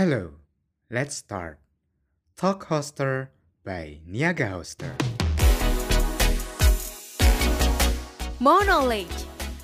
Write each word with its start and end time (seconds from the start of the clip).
Hello, 0.00 0.32
let's 0.88 1.12
start. 1.12 1.60
Talk 2.32 2.72
Hoster 2.72 3.36
by 3.60 4.00
Niaga 4.08 4.48
Hoster. 4.48 4.96
More 8.40 8.64
Knowledge 8.64 9.12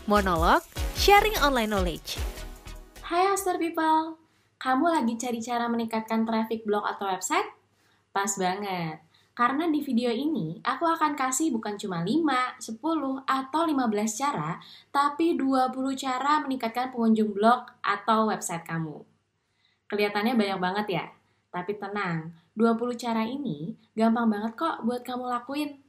Monolog 0.04 0.60
Sharing 0.92 1.40
Online 1.40 1.72
Knowledge 1.72 2.20
Hai 3.08 3.32
Hoster 3.32 3.56
People, 3.56 4.20
kamu 4.60 5.00
lagi 5.00 5.16
cari 5.16 5.40
cara 5.40 5.72
meningkatkan 5.72 6.28
traffic 6.28 6.68
blog 6.68 6.84
atau 6.84 7.08
website? 7.08 7.48
Pas 8.12 8.28
banget, 8.37 9.00
karena 9.32 9.72
di 9.72 9.80
video 9.80 10.12
ini 10.12 10.60
aku 10.60 10.84
akan 10.84 11.16
kasih 11.16 11.48
bukan 11.48 11.80
cuma 11.80 12.04
5, 12.04 12.60
10, 12.60 12.76
atau 13.24 13.62
15 13.64 14.21
cara, 14.21 14.60
tapi 14.92 15.40
20 15.40 15.72
cara 15.96 16.45
meningkatkan 16.45 16.92
pengunjung 16.92 17.32
blog 17.32 17.73
atau 17.80 18.28
website 18.28 18.68
kamu. 18.68 19.16
Kelihatannya 19.87 20.34
banyak 20.34 20.59
banget 20.59 20.87
ya, 20.91 21.05
tapi 21.55 21.78
tenang, 21.78 22.34
20 22.59 22.98
cara 22.98 23.23
ini 23.23 23.79
gampang 23.95 24.27
banget 24.28 24.52
kok 24.59 24.83
buat 24.83 25.06
kamu 25.06 25.24
lakuin. 25.30 25.80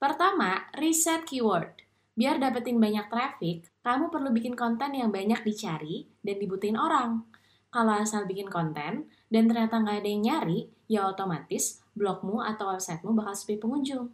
Pertama, 0.00 0.70
reset 0.78 1.28
keyword. 1.28 1.76
Biar 2.16 2.36
dapetin 2.40 2.80
banyak 2.80 3.08
traffic, 3.08 3.68
kamu 3.84 4.12
perlu 4.12 4.32
bikin 4.32 4.56
konten 4.56 4.92
yang 4.96 5.12
banyak 5.12 5.40
dicari 5.44 6.08
dan 6.20 6.36
dibutuhin 6.40 6.76
orang. 6.76 7.24
Kalau 7.70 7.94
asal 7.96 8.26
bikin 8.26 8.50
konten 8.50 9.08
dan 9.30 9.42
ternyata 9.46 9.78
nggak 9.78 10.02
ada 10.02 10.08
yang 10.10 10.22
nyari, 10.26 10.58
ya 10.90 11.06
otomatis 11.06 11.80
blogmu 11.94 12.42
atau 12.42 12.74
websitemu 12.74 13.14
bakal 13.14 13.34
sepi 13.36 13.56
pengunjung. 13.62 14.10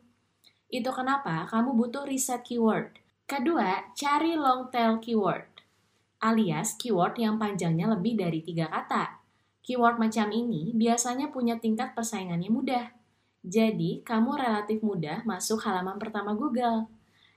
Itu 0.68 0.92
kenapa 0.92 1.48
kamu 1.48 1.72
butuh 1.72 2.04
reset 2.04 2.44
keyword. 2.44 2.98
Kedua, 3.26 3.90
cari 3.96 4.38
long 4.38 4.70
tail 4.70 5.00
keyword, 5.02 5.48
alias 6.22 6.78
keyword 6.78 7.18
yang 7.18 7.40
panjangnya 7.40 7.90
lebih 7.90 8.14
dari 8.14 8.44
tiga 8.44 8.70
kata. 8.70 9.15
Keyword 9.66 9.98
macam 9.98 10.30
ini 10.30 10.70
biasanya 10.78 11.34
punya 11.34 11.58
tingkat 11.58 11.90
persaingannya 11.98 12.46
mudah. 12.54 12.86
Jadi, 13.42 14.06
kamu 14.06 14.38
relatif 14.38 14.78
mudah 14.78 15.26
masuk 15.26 15.58
halaman 15.66 15.98
pertama 15.98 16.38
Google 16.38 16.86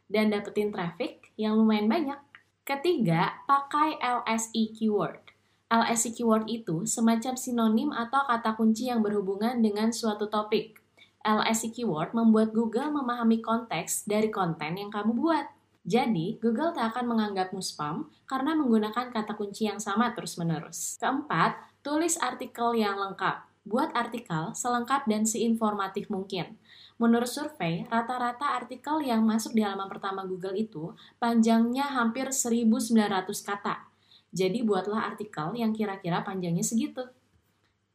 dan 0.05 0.29
dapetin 0.29 0.69
traffic 0.69 1.33
yang 1.37 1.57
lumayan 1.57 1.89
banyak. 1.89 2.21
Ketiga, 2.61 3.33
pakai 3.49 3.97
LSI 3.97 4.77
keyword. 4.77 5.21
LSI 5.69 6.17
keyword 6.17 6.45
itu 6.49 6.85
semacam 6.85 7.33
sinonim 7.33 7.89
atau 7.93 8.25
kata 8.25 8.57
kunci 8.57 8.89
yang 8.89 9.01
berhubungan 9.01 9.57
dengan 9.61 9.89
suatu 9.89 10.29
topik. 10.29 10.77
LSI 11.25 11.73
keyword 11.73 12.13
membuat 12.17 12.53
Google 12.53 12.89
memahami 12.89 13.41
konteks 13.41 14.09
dari 14.09 14.33
konten 14.33 14.77
yang 14.77 14.89
kamu 14.93 15.13
buat. 15.13 15.45
Jadi, 15.85 16.37
Google 16.41 16.73
tak 16.73 16.93
akan 16.93 17.05
menganggapmu 17.09 17.61
spam 17.61 18.09
karena 18.25 18.53
menggunakan 18.57 19.09
kata 19.13 19.33
kunci 19.33 19.69
yang 19.69 19.81
sama 19.81 20.13
terus-menerus. 20.13 20.97
Keempat, 20.97 21.68
Tulis 21.79 22.19
artikel 22.19 22.75
yang 22.75 22.99
lengkap. 22.99 23.47
Buat 23.63 23.95
artikel 23.95 24.51
selengkap 24.51 25.07
dan 25.07 25.23
seinformatif 25.23 26.11
mungkin. 26.11 26.59
Menurut 26.99 27.31
survei, 27.31 27.87
rata-rata 27.87 28.59
artikel 28.59 28.99
yang 28.99 29.23
masuk 29.23 29.55
di 29.55 29.63
halaman 29.63 29.87
pertama 29.87 30.27
Google 30.27 30.59
itu 30.59 30.91
panjangnya 31.23 31.87
hampir 31.87 32.27
1900 32.35 33.23
kata. 33.39 33.87
Jadi 34.35 34.59
buatlah 34.67 35.15
artikel 35.15 35.55
yang 35.55 35.71
kira-kira 35.71 36.19
panjangnya 36.27 36.67
segitu. 36.67 37.07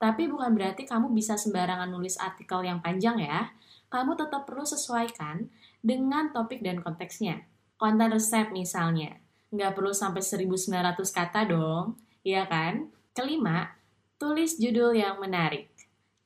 Tapi 0.01 0.33
bukan 0.33 0.57
berarti 0.57 0.89
kamu 0.89 1.13
bisa 1.13 1.37
sembarangan 1.37 1.93
nulis 1.93 2.17
artikel 2.17 2.65
yang 2.65 2.81
panjang 2.81 3.21
ya. 3.21 3.53
Kamu 3.93 4.17
tetap 4.17 4.49
perlu 4.49 4.65
sesuaikan 4.65 5.53
dengan 5.85 6.33
topik 6.33 6.65
dan 6.65 6.81
konteksnya. 6.81 7.45
Konten 7.77 8.09
resep 8.17 8.49
misalnya. 8.51 9.21
Nggak 9.53 9.77
perlu 9.77 9.93
sampai 9.93 10.25
1900 10.25 10.97
kata 11.13 11.41
dong, 11.47 12.01
iya 12.25 12.49
kan? 12.49 12.89
Kelima, 13.15 13.71
tulis 14.19 14.59
judul 14.59 14.99
yang 14.99 15.23
menarik. 15.23 15.71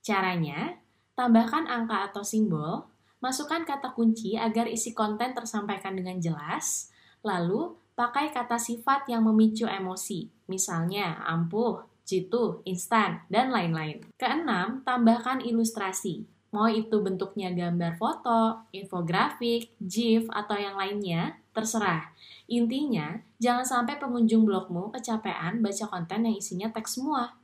Caranya, 0.00 0.80
tambahkan 1.12 1.68
angka 1.68 2.08
atau 2.08 2.24
simbol, 2.24 2.88
masukkan 3.20 3.60
kata 3.68 3.92
kunci 3.92 4.40
agar 4.40 4.64
isi 4.64 4.96
konten 4.96 5.36
tersampaikan 5.36 5.92
dengan 5.92 6.16
jelas, 6.16 6.88
lalu 7.20 7.76
pakai 7.92 8.32
kata 8.32 8.56
sifat 8.56 9.04
yang 9.12 9.28
memicu 9.28 9.68
emosi, 9.68 10.32
misalnya 10.48 11.20
ampuh, 11.28 11.84
jitu, 12.08 12.64
instan, 12.64 13.20
dan 13.28 13.52
lain-lain. 13.52 14.08
Keenam, 14.16 14.80
tambahkan 14.80 15.44
ilustrasi. 15.44 16.24
Mau 16.48 16.64
itu 16.64 16.96
bentuknya 17.04 17.52
gambar 17.52 18.00
foto, 18.00 18.64
infografik, 18.72 19.68
GIF, 19.76 20.32
atau 20.32 20.56
yang 20.56 20.80
lainnya, 20.80 21.36
terserah. 21.52 22.08
Intinya, 22.48 23.20
jangan 23.36 23.68
sampai 23.68 24.00
pengunjung 24.00 24.48
blogmu 24.48 24.88
kecapean 24.88 25.60
baca 25.60 25.84
konten 25.92 26.24
yang 26.24 26.36
isinya 26.40 26.72
teks 26.72 26.96
semua. 26.96 27.36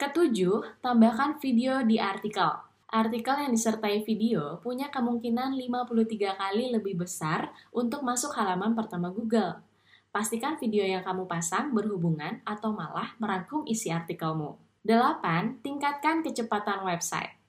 Ketujuh, 0.00 0.80
tambahkan 0.80 1.36
video 1.36 1.84
di 1.84 2.00
artikel. 2.00 2.48
Artikel 2.88 3.44
yang 3.44 3.52
disertai 3.52 4.04
video 4.04 4.60
punya 4.64 4.88
kemungkinan 4.88 5.56
53 5.56 6.36
kali 6.36 6.72
lebih 6.72 7.04
besar 7.04 7.52
untuk 7.72 8.04
masuk 8.04 8.32
halaman 8.32 8.72
pertama 8.72 9.12
Google. 9.12 9.60
Pastikan 10.12 10.60
video 10.60 10.84
yang 10.84 11.04
kamu 11.04 11.24
pasang 11.24 11.72
berhubungan 11.72 12.40
atau 12.44 12.72
malah 12.72 13.16
merangkum 13.16 13.64
isi 13.64 13.88
artikelmu. 13.88 14.56
8. 14.84 15.64
Tingkatkan 15.64 16.20
kecepatan 16.20 16.84
website. 16.84 17.41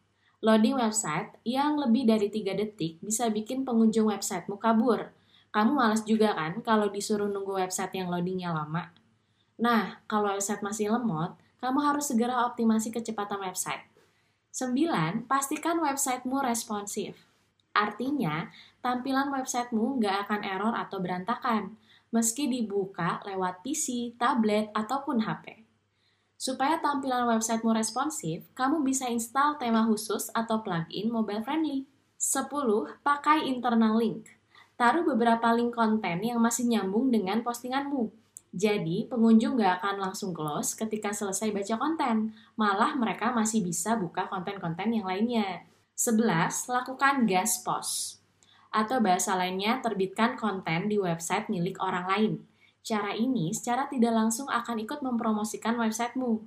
Loading 0.43 0.75
website 0.75 1.39
yang 1.47 1.79
lebih 1.79 2.03
dari 2.03 2.27
3 2.27 2.51
detik 2.59 2.99
bisa 2.99 3.31
bikin 3.31 3.63
pengunjung 3.63 4.11
websitemu 4.11 4.59
kabur, 4.59 5.15
kamu 5.55 5.71
males 5.71 6.03
juga 6.03 6.35
kan 6.35 6.59
kalau 6.59 6.91
disuruh 6.91 7.31
nunggu 7.31 7.63
website 7.63 7.95
yang 7.95 8.11
loadingnya 8.11 8.51
lama? 8.51 8.91
Nah, 9.55 10.03
kalau 10.03 10.35
website 10.35 10.59
masih 10.59 10.91
lemot, 10.91 11.39
kamu 11.63 11.79
harus 11.79 12.11
segera 12.11 12.43
optimasi 12.43 12.91
kecepatan 12.91 13.39
website. 13.39 13.87
9. 14.51 15.31
Pastikan 15.31 15.79
websitemu 15.79 16.43
responsif. 16.43 17.15
Artinya, 17.71 18.51
tampilan 18.83 19.31
websitemu 19.31 20.03
nggak 20.03 20.27
akan 20.27 20.41
error 20.43 20.75
atau 20.75 20.99
berantakan, 20.99 21.79
meski 22.11 22.51
dibuka 22.51 23.23
lewat 23.23 23.63
PC, 23.63 24.19
tablet, 24.19 24.75
ataupun 24.75 25.23
HP. 25.23 25.62
Supaya 26.43 26.83
tampilan 26.83 27.23
websitemu 27.31 27.71
responsif, 27.71 28.43
kamu 28.51 28.83
bisa 28.83 29.07
install 29.07 29.55
tema 29.55 29.87
khusus 29.87 30.27
atau 30.35 30.59
plugin 30.59 31.07
mobile 31.07 31.39
friendly. 31.39 31.87
10. 32.19 32.51
Pakai 32.99 33.47
internal 33.47 33.95
link 33.95 34.43
taruh 34.73 35.05
beberapa 35.05 35.53
link 35.53 35.71
konten 35.71 36.19
yang 36.19 36.41
masih 36.41 36.67
nyambung 36.67 37.13
dengan 37.13 37.45
postinganmu. 37.45 38.09
Jadi, 38.53 39.09
pengunjung 39.09 39.57
gak 39.57 39.81
akan 39.81 40.09
langsung 40.09 40.29
close 40.29 40.77
ketika 40.77 41.09
selesai 41.09 41.49
baca 41.49 41.75
konten, 41.79 42.37
malah 42.53 42.93
mereka 42.93 43.33
masih 43.33 43.65
bisa 43.65 43.97
buka 43.97 44.29
konten-konten 44.29 44.93
yang 44.93 45.09
lainnya. 45.09 45.65
11. 45.97 46.69
Lakukan 46.69 47.25
guest 47.25 47.65
post. 47.65 48.21
Atau 48.69 49.01
bahasa 49.01 49.33
lainnya, 49.33 49.81
terbitkan 49.81 50.37
konten 50.37 50.85
di 50.85 51.01
website 51.01 51.49
milik 51.49 51.81
orang 51.81 52.05
lain. 52.05 52.33
Cara 52.83 53.15
ini 53.15 53.55
secara 53.55 53.87
tidak 53.87 54.11
langsung 54.11 54.51
akan 54.51 54.75
ikut 54.83 54.99
mempromosikan 54.99 55.79
websitemu. 55.79 56.43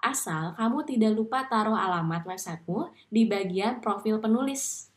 Asal 0.00 0.56
kamu 0.56 0.88
tidak 0.88 1.12
lupa 1.12 1.44
taruh 1.44 1.76
alamat 1.76 2.24
websitemu 2.24 2.88
di 3.12 3.28
bagian 3.28 3.84
profil 3.84 4.16
penulis. 4.16 4.88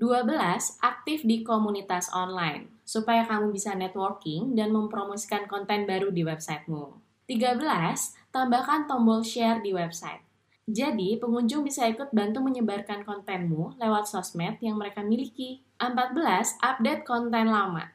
12. 0.00 0.80
Aktif 0.80 1.20
di 1.28 1.44
komunitas 1.44 2.08
online, 2.16 2.80
supaya 2.80 3.28
kamu 3.28 3.52
bisa 3.52 3.76
networking 3.76 4.56
dan 4.56 4.72
mempromosikan 4.72 5.44
konten 5.44 5.84
baru 5.84 6.08
di 6.08 6.24
websitemu. 6.24 6.96
13. 7.28 7.60
Tambahkan 8.32 8.88
tombol 8.88 9.20
share 9.20 9.60
di 9.60 9.76
website. 9.76 10.24
Jadi, 10.64 11.20
pengunjung 11.20 11.60
bisa 11.60 11.84
ikut 11.92 12.08
bantu 12.16 12.40
menyebarkan 12.40 13.04
kontenmu 13.04 13.76
lewat 13.76 14.08
sosmed 14.08 14.56
yang 14.64 14.80
mereka 14.80 15.04
miliki. 15.04 15.60
14. 15.76 16.56
Update 16.64 17.04
konten 17.04 17.52
lama. 17.52 17.92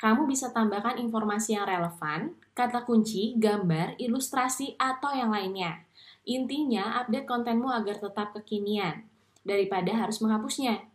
Kamu 0.00 0.24
bisa 0.24 0.48
tambahkan 0.48 0.96
informasi 0.96 1.60
yang 1.60 1.68
relevan, 1.68 2.32
kata 2.56 2.88
kunci, 2.88 3.36
gambar, 3.36 4.00
ilustrasi, 4.00 4.80
atau 4.80 5.12
yang 5.12 5.28
lainnya. 5.28 5.84
Intinya, 6.24 7.04
update 7.04 7.28
kontenmu 7.28 7.68
agar 7.68 8.00
tetap 8.00 8.32
kekinian, 8.32 9.04
daripada 9.44 9.92
harus 9.92 10.24
menghapusnya. 10.24 10.88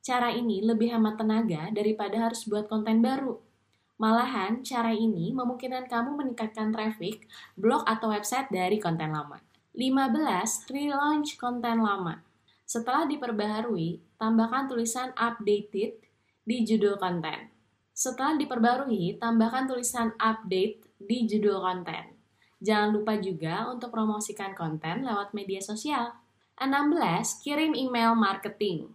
Cara 0.00 0.32
ini 0.32 0.64
lebih 0.64 0.88
hemat 0.88 1.20
tenaga 1.20 1.68
daripada 1.76 2.16
harus 2.16 2.48
buat 2.48 2.72
konten 2.72 3.04
baru. 3.04 3.36
Malahan, 4.00 4.64
cara 4.64 4.96
ini 4.96 5.28
memungkinkan 5.36 5.84
kamu 5.84 6.16
meningkatkan 6.16 6.72
traffic, 6.72 7.28
blog 7.52 7.84
atau 7.84 8.08
website 8.08 8.48
dari 8.48 8.80
konten 8.80 9.12
lama. 9.12 9.44
15. 9.76 10.72
Relaunch 10.72 11.36
konten 11.36 11.84
lama. 11.84 12.24
Setelah 12.64 13.04
diperbaharui, 13.04 14.00
tambahkan 14.16 14.72
tulisan 14.72 15.12
updated 15.20 16.00
di 16.48 16.56
judul 16.64 16.96
konten. 16.96 17.57
Setelah 17.98 18.38
diperbarui, 18.38 19.18
tambahkan 19.18 19.66
tulisan 19.66 20.14
update 20.22 20.86
di 21.02 21.26
judul 21.26 21.58
konten. 21.58 22.14
Jangan 22.62 22.94
lupa 22.94 23.18
juga 23.18 23.66
untuk 23.74 23.90
promosikan 23.90 24.54
konten 24.54 25.02
lewat 25.02 25.34
media 25.34 25.58
sosial. 25.58 26.14
16. 26.62 26.94
Kirim 27.42 27.74
email 27.74 28.14
marketing. 28.14 28.86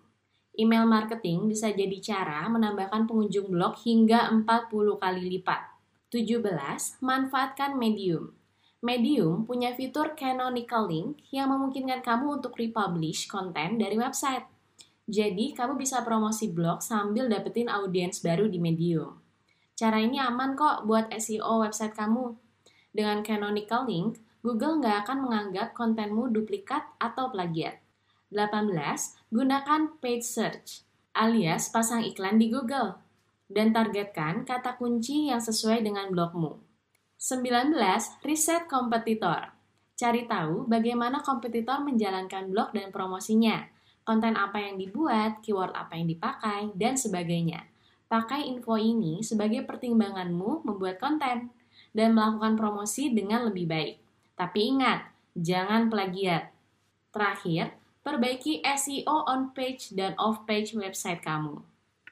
Email 0.56 0.88
marketing 0.88 1.52
bisa 1.52 1.76
jadi 1.76 2.00
cara 2.00 2.48
menambahkan 2.48 3.04
pengunjung 3.04 3.52
blog 3.52 3.76
hingga 3.84 4.32
40 4.32 4.72
kali 4.72 5.24
lipat. 5.36 5.68
17. 6.08 7.04
Manfaatkan 7.04 7.76
medium. 7.76 8.32
Medium 8.80 9.44
punya 9.44 9.76
fitur 9.76 10.16
canonical 10.16 10.88
link 10.88 11.20
yang 11.28 11.52
memungkinkan 11.52 12.00
kamu 12.00 12.40
untuk 12.40 12.56
republish 12.56 13.28
konten 13.28 13.76
dari 13.76 14.00
website. 14.00 14.53
Jadi, 15.04 15.52
kamu 15.52 15.76
bisa 15.76 16.00
promosi 16.08 16.48
blog 16.48 16.80
sambil 16.80 17.28
dapetin 17.28 17.68
audiens 17.68 18.24
baru 18.24 18.48
di 18.48 18.56
Medium. 18.56 19.20
Cara 19.76 20.00
ini 20.00 20.22
aman 20.22 20.56
kok 20.56 20.88
buat 20.88 21.12
SEO 21.12 21.60
website 21.60 21.92
kamu. 21.92 22.40
Dengan 22.94 23.26
canonical 23.26 23.84
link, 23.90 24.22
Google 24.46 24.80
nggak 24.80 25.08
akan 25.08 25.18
menganggap 25.28 25.76
kontenmu 25.76 26.30
duplikat 26.32 26.88
atau 27.02 27.34
plagiat. 27.34 27.84
18. 28.32 28.70
Gunakan 29.34 29.82
paid 30.00 30.22
search, 30.22 30.86
alias 31.18 31.74
pasang 31.74 32.06
iklan 32.06 32.40
di 32.40 32.48
Google. 32.54 33.02
Dan 33.50 33.76
targetkan 33.76 34.48
kata 34.48 34.80
kunci 34.80 35.30
yang 35.30 35.44
sesuai 35.44 35.84
dengan 35.84 36.10
blogmu. 36.10 36.64
19. 37.20 37.76
Riset 38.26 38.68
kompetitor. 38.68 39.52
Cari 39.94 40.26
tahu 40.26 40.66
bagaimana 40.66 41.22
kompetitor 41.22 41.80
menjalankan 41.86 42.50
blog 42.50 42.74
dan 42.74 42.90
promosinya, 42.90 43.64
konten 44.04 44.36
apa 44.36 44.60
yang 44.60 44.76
dibuat, 44.80 45.40
keyword 45.44 45.76
apa 45.76 45.96
yang 45.96 46.08
dipakai, 46.08 46.72
dan 46.76 46.96
sebagainya. 46.96 47.68
Pakai 48.08 48.46
info 48.46 48.78
ini 48.78 49.26
sebagai 49.26 49.66
pertimbanganmu 49.66 50.68
membuat 50.68 51.02
konten 51.02 51.50
dan 51.96 52.10
melakukan 52.14 52.54
promosi 52.54 53.10
dengan 53.10 53.50
lebih 53.50 53.66
baik. 53.66 53.96
Tapi 54.38 54.60
ingat, 54.76 55.08
jangan 55.34 55.90
plagiat. 55.90 56.54
Terakhir, 57.10 57.74
perbaiki 58.06 58.62
SEO 58.62 59.26
on 59.26 59.56
page 59.56 59.96
dan 59.98 60.14
off 60.22 60.46
page 60.46 60.76
website 60.78 61.24
kamu. 61.24 61.62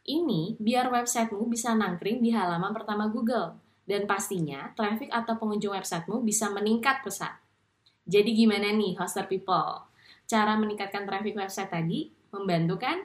Ini 0.01 0.57
biar 0.57 0.89
websitemu 0.89 1.45
bisa 1.45 1.77
nangkring 1.77 2.25
di 2.25 2.33
halaman 2.33 2.73
pertama 2.73 3.05
Google 3.05 3.53
dan 3.85 4.09
pastinya 4.09 4.73
traffic 4.73 5.13
atau 5.13 5.37
pengunjung 5.37 5.77
websitemu 5.77 6.25
bisa 6.25 6.49
meningkat 6.49 7.05
pesat. 7.05 7.37
Jadi 8.09 8.33
gimana 8.33 8.73
nih 8.73 8.97
hoster 8.97 9.29
people? 9.29 9.90
Cara 10.31 10.55
meningkatkan 10.55 11.03
traffic 11.03 11.35
website 11.35 11.67
tadi 11.67 12.07
membantu 12.31 12.79
kan? 12.79 13.03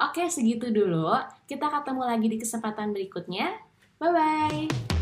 Oke, 0.00 0.24
segitu 0.32 0.72
dulu. 0.72 1.12
Kita 1.44 1.68
ketemu 1.68 2.02
lagi 2.08 2.32
di 2.32 2.40
kesempatan 2.40 2.96
berikutnya. 2.96 3.60
Bye-bye! 4.00 4.95